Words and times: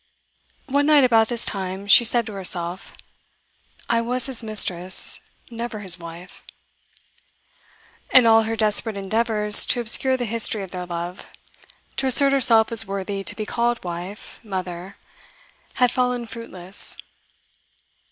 One 0.65 0.87
night 0.87 1.03
about 1.03 1.27
this 1.27 1.45
time 1.45 1.85
she 1.85 2.03
said 2.03 2.25
to 2.25 2.33
herself: 2.33 2.93
'I 3.87 4.01
was 4.01 4.25
his 4.25 4.41
mistress, 4.43 5.19
never 5.51 5.81
his 5.81 5.99
wife.' 5.99 6.41
And 8.09 8.25
all 8.25 8.41
her 8.45 8.55
desperate 8.55 8.97
endeavours 8.97 9.63
to 9.67 9.79
obscure 9.79 10.17
the 10.17 10.25
history 10.25 10.63
of 10.63 10.71
their 10.71 10.87
love, 10.87 11.27
to 11.97 12.07
assert 12.07 12.33
herself 12.33 12.71
as 12.71 12.87
worthy 12.87 13.23
to 13.23 13.35
be 13.35 13.45
called 13.45 13.83
wife, 13.83 14.39
mother, 14.43 14.97
had 15.75 15.91
fallen 15.91 16.25
fruitless. 16.25 16.97